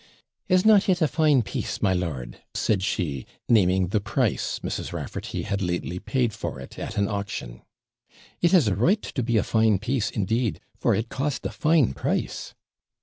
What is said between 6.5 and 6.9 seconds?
it